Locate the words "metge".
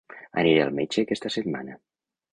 0.79-1.03